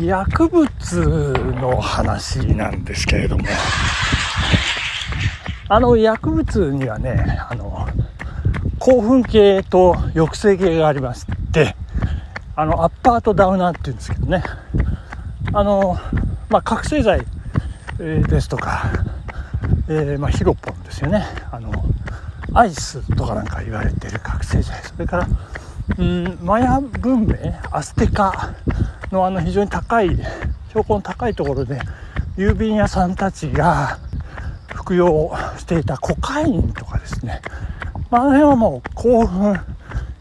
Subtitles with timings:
[0.00, 0.68] 薬物
[1.60, 3.44] の話なんですけれども、
[5.68, 7.88] あの薬物にはね、あの、
[8.78, 11.74] 興奮系と抑制系がありまして、
[12.54, 14.42] あの、アッパーとダウナーっていうんですけどね、
[15.52, 15.98] あの、
[16.50, 17.24] まあ、覚醒剤、
[17.98, 18.92] ですとか、
[19.88, 21.24] えー、まあ、ヒロポンですよね。
[21.50, 21.72] あの、
[22.52, 24.82] アイスとかなんか言われてる覚醒剤。
[24.82, 25.28] それから、
[25.98, 27.34] うん、マヤ文明、
[27.70, 28.54] アステカ
[29.10, 30.08] のあの非常に高い、
[30.68, 31.80] 標高の高いところで、
[32.36, 33.98] 郵便屋さんたちが
[34.74, 37.40] 服用していたコカインとかですね。
[38.10, 39.60] まあ、あの辺はもう興奮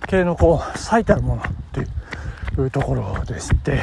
[0.08, 1.82] 系のこう最たるものって
[2.62, 3.82] いうところでして、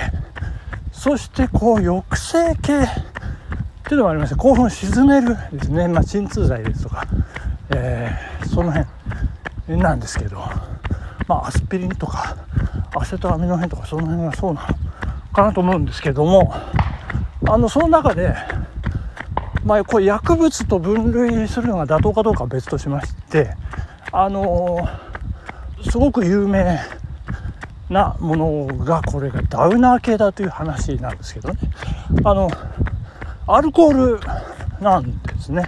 [0.92, 2.86] そしてこう抑制系っ
[3.84, 5.88] ていうのもありまして、興奮を鎮めるですね。
[5.88, 7.04] まあ、鎮痛剤ですとか、
[7.70, 8.86] えー、その辺
[9.80, 10.38] なんですけど、
[11.28, 12.36] まあ、アスピリンとか
[12.94, 14.91] アセトアミノフェンとかその辺がそうなの
[15.32, 16.54] かなと思うんですけども
[17.48, 18.34] あのその中で、
[19.64, 23.54] まあ、これ薬物と分類するのが妥当かどうかは別としまして
[24.12, 24.88] あの
[25.90, 26.78] すごく有名
[27.88, 31.58] なものがこれがダウナー系だという話なんですけどね。
[32.24, 32.48] あの
[33.46, 34.20] アルコール
[34.80, 35.64] なんですね。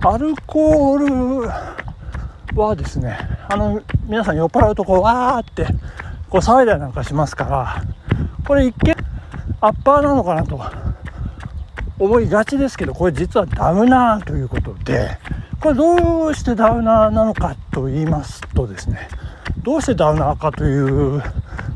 [0.00, 5.66] アルコールはですね、あの、皆さん酔っ払うとこう、わーって、
[6.28, 7.84] こう騒いだりなんかしますから、
[8.52, 8.94] これ一見、
[9.62, 10.60] アッパーなのかなと
[11.98, 15.16] 思いがちですけど、これ実はダウナーということで、
[15.58, 19.08] これどうしてダウナーなのかと言いますとですね、
[19.62, 21.22] どうしてダウナーかという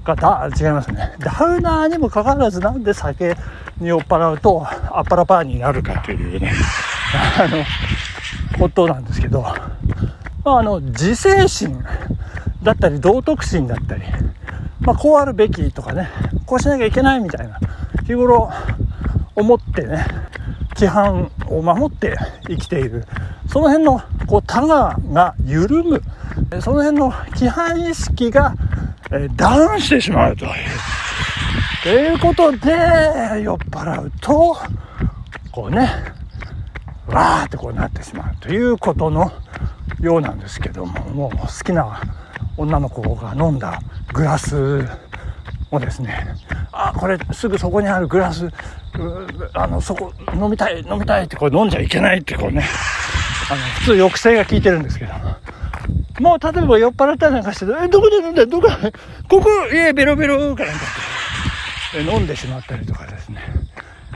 [0.05, 1.15] か、だ、違いますね。
[1.19, 3.35] ダウナーにもかかわらずなんで酒
[3.81, 6.53] に酔っ払うとアッパラパーになるかというね、
[7.39, 7.65] あの、
[8.59, 11.83] ことなんですけど、まあ、あの自制心
[12.63, 14.03] だったり道徳心だったり、
[14.81, 16.11] まあ、こうあるべきとかね
[16.47, 17.59] こうしなきゃいけないみたいな
[18.07, 18.51] 日頃
[19.35, 20.07] 思ってね
[20.77, 23.05] 規範を守って生きている
[23.49, 26.03] その辺のこうタガが緩む
[26.61, 28.55] その辺の規範意識が、
[29.11, 30.53] えダウンしてしまうという。
[31.83, 32.73] ということで
[33.43, 34.57] 酔っ払うと
[35.53, 35.89] こうね
[37.07, 39.31] わーってこうなってしまうということの
[40.01, 42.01] ようなんですけどももう好きな
[42.57, 43.81] 女の子が飲んだ
[44.13, 44.85] グラス
[45.71, 46.35] をですね
[46.73, 48.49] あこれすぐそこにあるグラス
[49.55, 52.65] あのそこ飲みたい飲みたいってこれ飲んじゃいけないってこうね
[53.51, 55.13] あの普通抑制が効いてるんですけど。
[56.19, 58.47] もう例えば酔っ払ったりなんかしてえどこで飲んだ？
[58.47, 58.69] どこ？
[59.29, 59.51] ここ？
[59.71, 60.85] いえベロベロかなんか。
[61.91, 63.43] って飲んでしまったりとかですね。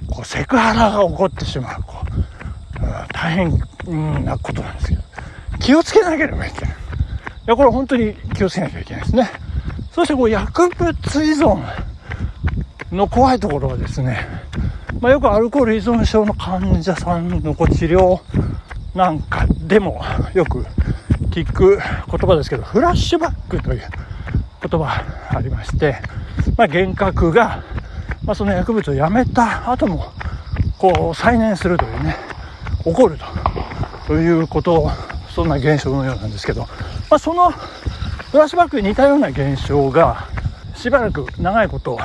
[0.09, 1.83] こうセクハラが起こってしまう。
[1.83, 5.03] こう大変なことなんですけど。
[5.61, 6.71] 気をつけなければいけない。
[6.71, 6.75] い
[7.45, 9.31] や、これ本当に気をつけなきゃいけないですね。
[9.93, 10.91] そしてこう薬物
[11.25, 11.63] 依存
[12.93, 14.27] の怖いところはですね、
[15.01, 18.21] まあ、よくアルコール依存症の患者さんのこう治療
[18.95, 20.03] なんかでも
[20.35, 20.65] よく
[21.31, 23.83] 聞く言葉ですけど、フラッシュバックという
[24.69, 25.97] 言葉ありまして、
[26.57, 27.63] まあ、幻覚が、
[28.25, 30.13] まあ、その薬物をやめた後も、
[30.79, 32.17] こう再燃するというね、
[32.85, 33.19] 起こる
[34.07, 34.91] ということ
[35.35, 37.53] そんな現象のようなんですけど、まあ、その
[38.31, 40.29] フラッシュバックに似たような現象が
[40.77, 41.99] しばらく長いこと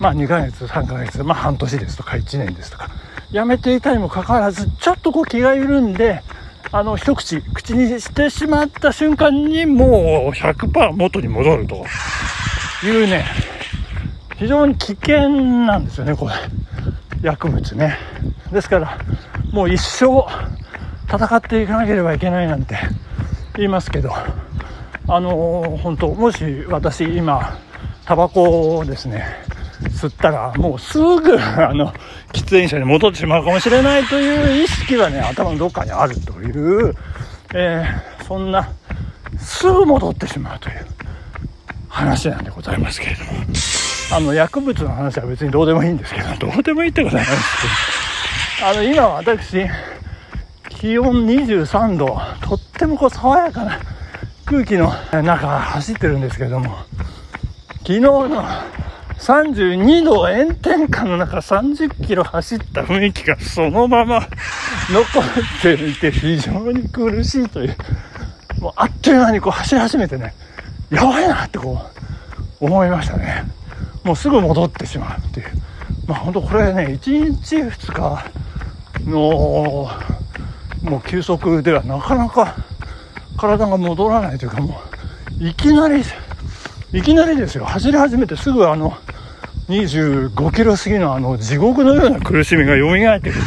[0.00, 2.90] まあ2ヶ月3ヶ月まあ半年ですとか1年ですとか
[3.30, 6.24] やめていたにもかかわらずちょっとこう気が緩んで
[6.72, 11.86] あの一口口にしてしまった瞬間にもう100%元に戻ると。
[12.82, 13.26] いうね
[14.36, 16.34] 非常に危険なんですよねこれ。
[17.22, 17.98] 薬物ね。
[18.50, 18.98] ですから
[19.52, 20.26] もう一生
[21.06, 22.78] 戦っていかなければいけないなんて
[23.54, 24.12] 言いますけど。
[25.12, 27.58] あの本当もし私今
[28.04, 29.24] タバコをですね
[29.88, 31.92] 吸ったらもうすぐあの
[32.32, 36.94] 喫煙者に戻ってしまうかもしれないという意識はね頭のどっかにあるという、
[37.54, 38.70] えー、そんな
[39.36, 40.86] すぐ戻ってしまうという
[41.88, 43.30] 話なんでございますけれども
[44.12, 47.56] あの薬物の話は別にどうでもいいんですけどどうでもいいってことはないんです
[48.58, 49.66] けどあの今私
[50.68, 53.78] 気温23度、とってもこう爽やかな
[54.50, 56.78] 空気の中走ってるんですけども、
[57.82, 58.44] 昨日の
[59.20, 64.26] 32度炎天下の中30キロ走った雰囲気がそのまま
[64.90, 67.76] 残っていて非常に苦しいという、
[68.60, 70.34] もうあっという間にこう走り始めてね、
[70.90, 71.80] やばいなってこ
[72.60, 73.44] う思いましたね。
[74.02, 75.46] もうすぐ戻ってしまうっていう。
[76.08, 79.88] まあ本当これね、1日2日の
[80.82, 82.56] もう休息ではなかなか
[83.40, 84.80] 体が戻らないというかも
[85.40, 86.02] ういきなり
[86.92, 88.96] いきなりですよ走り始めてすぐあの
[89.70, 93.42] 25キロ過ぎのあの地獄のような苦しみが蘇ってくる。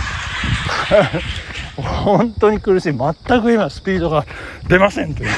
[1.76, 2.94] 本当に苦しい。
[2.94, 4.26] 全く今スピードが
[4.70, 5.30] 出ませんという。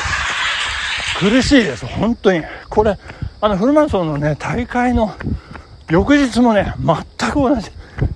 [1.20, 1.86] 苦しいです。
[1.88, 2.44] 本当に。
[2.70, 2.98] これ、
[3.42, 5.16] あのフルマラソンのね、大会の
[5.90, 7.72] 翌日もね、全く同じ。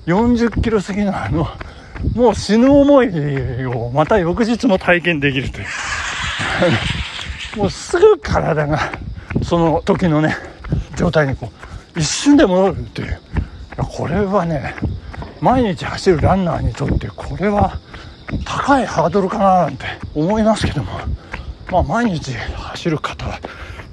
[0.06, 1.47] 40キロ過ぎのあの、
[2.13, 5.68] もう死ぬ思いをまた翌日も体験できるという。
[7.57, 8.80] もうすぐ体が
[9.44, 10.36] その時のね、
[10.95, 11.51] 状態にこ
[11.95, 13.19] う、一瞬で戻るという。
[13.77, 14.75] これはね、
[15.41, 17.80] 毎日走るランナーにとってこれは
[18.45, 20.91] 高いハードルかななんて思いますけども、
[21.71, 23.39] まあ毎日走る方は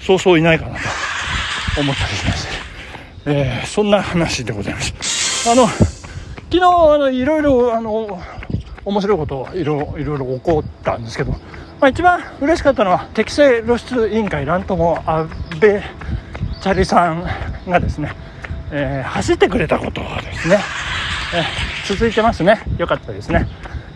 [0.01, 2.49] そうそういないかなと思ったりします。
[3.27, 5.51] えー、そんな話でございます。
[5.51, 8.21] あの、昨日、あの、いろいろ、あの、
[8.87, 11.39] 面白いこといろいろいろ起こったんですけど、ま
[11.81, 15.29] あ、一番嬉しかったのは適正露出委員会乱闘も安
[15.61, 15.83] 倍
[16.63, 17.27] チャリさん
[17.69, 18.13] がですね、
[18.71, 20.61] えー、走ってくれたことですね、
[21.35, 22.63] えー、続いてますね。
[22.79, 23.49] よかったですね、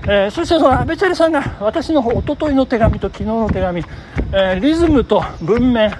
[0.02, 3.84] えー、そしてその安倍チャリさんが私のおとといの手紙と昨日の手紙、
[4.32, 5.92] えリズムと文面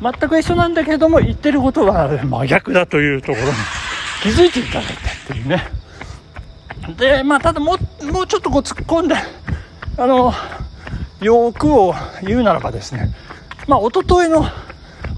[0.00, 3.52] 全く一緒なんだけれども言ってることは真逆だというところに
[4.22, 4.96] 気づいていただいたっ
[5.26, 5.79] ていうね。
[6.96, 9.14] でまあただもうもうちょっとこう突っ込んで
[9.96, 10.32] あの
[11.20, 13.14] 欲を言うならばですね
[13.66, 14.44] まあ一昨日の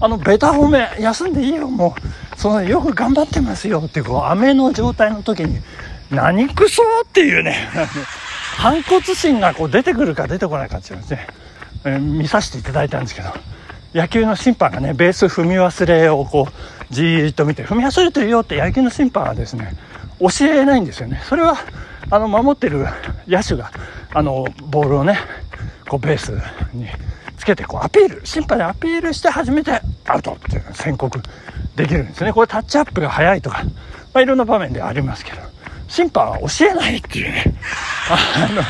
[0.01, 1.95] あのベタ褒め休んでいいよも
[2.35, 5.59] うそのよく頑張ってますよっていうこう雨の状態の時に
[6.11, 7.69] 何くそっていうね
[8.57, 11.27] 反骨心がこう出てくるか出てこないかっていうですね、
[11.85, 13.33] えー、見させていただいたんですけど
[13.93, 19.73] 野球の審判がねベース踏み忘れをこうじーっと見て踏み忘れてるよって野球の審判はですね
[20.29, 21.21] 教えないんですよね。
[21.27, 21.57] それは
[22.09, 22.85] あの守ってる
[23.27, 23.71] 野手が
[24.13, 25.17] あのボールをね
[25.87, 26.31] こうベース
[26.73, 26.87] に
[27.37, 31.19] つけてこうアピール審判でアピールして初めてアウトっていう宣告
[31.75, 32.31] できるんですね。
[32.31, 33.63] これタッチアップが早いとか、
[34.13, 35.41] まあ、いろんな場面でありますけど
[35.87, 37.43] 審判は教えないっていうね。
[38.09, 38.61] あの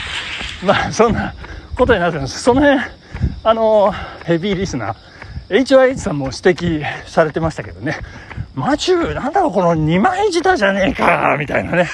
[0.67, 1.33] まあそんな
[1.75, 2.41] ことになってます。
[2.41, 2.79] その辺
[3.43, 3.93] あの
[4.25, 5.12] ヘビーリスナー
[5.49, 7.97] HYH さんも指摘されてましたけどね
[8.55, 11.89] マチュー、なんだろう、この二枚舌じゃねえか、みたいなね。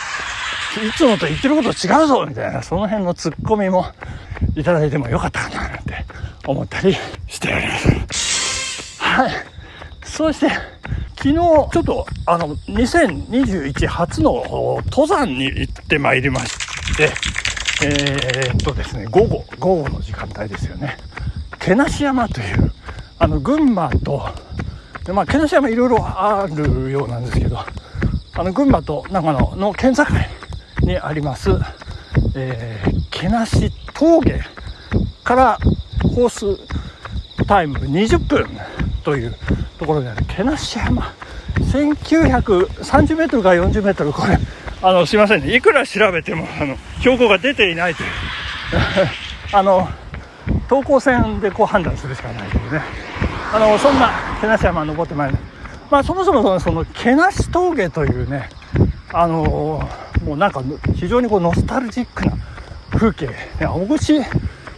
[0.86, 3.86] いつもと言ってること違うぞ、みたいな、その辺のツッコミも
[4.56, 6.06] いただいてもよかったかな、なんて
[6.46, 6.96] 思ったり
[7.28, 7.78] しておりま
[8.12, 9.02] す。
[9.02, 9.32] はい。
[10.04, 10.50] そして、
[11.18, 17.10] 昨日、ちょっと、あの、2021初の登山に行ってまいりまして、
[17.82, 20.98] えー、っとですね、午後、午後の時間帯ですよね。
[21.60, 22.72] 毛梨山という、
[23.20, 24.30] あの、群馬と、
[25.14, 30.04] まあ、毛梨山いろいろあるようなんですけど、あの、群馬と長野の県境
[30.82, 31.50] にあります、
[32.36, 34.42] えー、毛梨峠
[35.26, 35.60] から
[36.16, 38.48] コースタイム20分
[39.04, 39.36] という
[39.78, 41.14] ところにある毛梨山。
[41.60, 44.40] 1930メートルから40メートル、これ、
[44.82, 45.54] あの、すいませんね。
[45.54, 48.10] いくら調べても、あの、標高が出ていないという。
[49.52, 49.90] あの、
[50.70, 53.09] 等高線でこう判断するしかないというね。
[53.52, 55.38] あのそんな毛梨山登ってまいり
[55.90, 58.50] まあそもそもその毛梨峠というね
[59.12, 59.88] あの
[60.24, 60.62] もうなんか
[60.96, 62.34] 非常にこうノスタルジックな
[62.92, 63.30] 風景。
[63.60, 64.22] 小串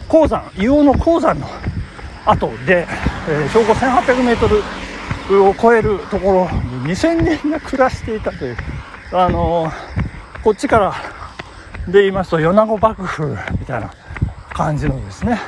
[0.08, 1.46] 鉱山硫黄の鉱山の
[2.24, 2.86] 後で、
[3.28, 6.50] えー、標高 1800m を超えるところ
[6.84, 8.56] に2000人が暮らしていたという
[9.12, 9.70] あの
[10.42, 10.94] こっちから
[11.86, 13.92] で言いますと米子幕府みたいな
[14.50, 15.38] 感じのですね、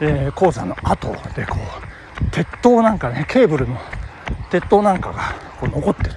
[0.00, 1.93] えー、鉱山の後でこう
[2.30, 3.78] 鉄塔なんかねケーブルの
[4.50, 6.10] 鉄塔なんかがこう残ってて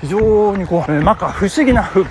[0.00, 2.10] 非常にこう、えー、なんか不思議な風景、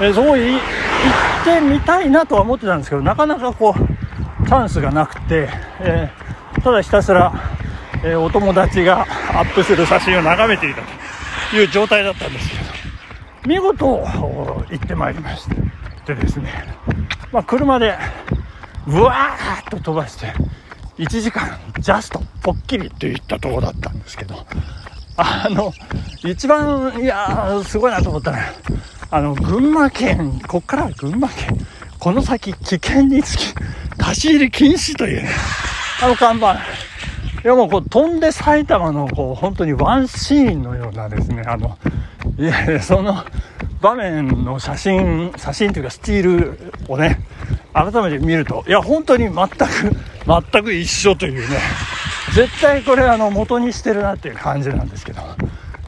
[0.00, 5.48] えー、そこ行ってみたいなとは思ってたんですけどなかなかこうチャンスがなくて、
[5.80, 7.32] えー、ただひたすら、
[8.02, 10.80] えお友達がアップする写真を眺めていた
[11.50, 12.62] という状態だったんですけど
[13.46, 16.50] 見事行ってまいりましてでですね、
[17.32, 17.96] まあ、車で
[18.86, 20.32] ブワーッと飛ばして
[21.00, 24.34] 1時間ジャストぽっきりっていったところだったんですけど
[25.16, 25.72] あの
[26.22, 28.38] 一番いやすごいなと思ったら
[29.10, 31.58] あの群馬県こっから群馬県
[31.98, 33.54] この先危険につき
[33.98, 35.30] 立ち入り禁止というね
[36.02, 36.54] あの看板。
[37.42, 41.78] いやもうこう飛んで埼玉のこう本当にワンシーンのようなですねあの
[42.38, 43.24] いやその
[43.80, 47.18] 場面の写真写真というかスチールをね
[47.72, 49.56] 改めて見るといや本当に全く
[50.26, 51.58] 全く一緒というね。
[52.34, 55.22] 絶対これあの元にしてるなっていう感じなんですけど。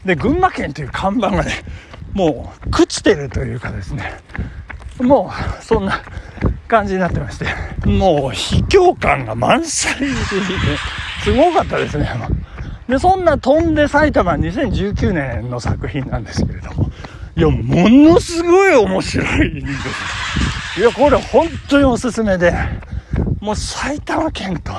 [0.05, 1.62] で群馬県という看板がね
[2.12, 4.21] もう朽ちてるというかですね。
[5.01, 6.01] もうそんな
[6.69, 7.47] 感じになってまして。
[7.87, 10.07] もう卑怯感が満載で、
[11.23, 12.09] すごかったですね。
[12.89, 16.91] で、そんな飛んで埼玉2019年の作品なんですけれども、
[17.37, 19.73] いや、ものすごい面白いんで
[20.75, 20.81] す。
[20.81, 22.53] いや、これ本当におすすめで、
[23.43, 24.73] もう埼玉県と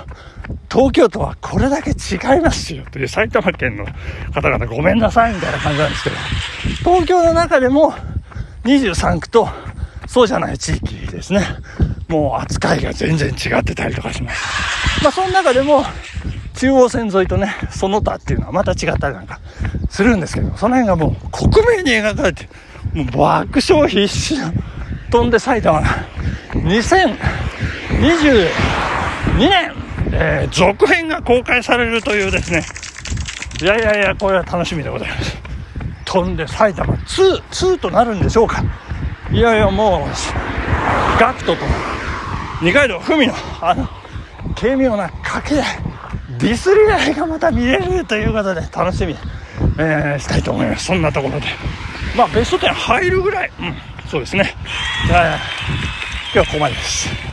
[0.72, 3.86] 東京都はこれだけ違いますよという埼玉県の
[4.34, 6.16] 方々ごめんなさいみたいな感じなんですけど、
[6.78, 7.94] 東京の中でも
[8.64, 9.50] 23区と
[10.08, 11.46] そうじゃない地域ですね。
[12.08, 15.04] もう扱いが全然違ってたりとかします。
[15.04, 15.84] まあその中でも
[16.56, 19.42] 中央線沿いとね、その他っていうのはまた違ったりなんか
[19.90, 22.48] するんですけど、その辺がもう克明に描かれて、
[22.94, 24.54] もう爆笑必至の
[25.12, 25.88] 飛んで埼玉が
[28.04, 28.50] 2022
[29.38, 29.74] 年、
[30.12, 32.62] えー、続編が公開されるというですね、
[33.62, 35.38] いやいやいや、これは楽しみでございます。
[36.04, 38.62] 飛んで埼玉2、2となるんでしょうか。
[39.32, 41.62] いやいや、もう、ガクトと
[42.62, 43.88] 二階堂ふみの、あの、
[44.60, 45.64] 軽妙な掛け合い、
[46.40, 49.16] ディスり合いがまた見れるということで楽しみ、
[49.80, 50.88] えー、したいと思います。
[50.88, 51.46] そんなところで。
[52.18, 53.76] まあ、ベスト10入るぐらい、うん、
[54.10, 54.54] そうですね。
[55.06, 55.18] 今
[56.34, 57.33] 日はここまでです。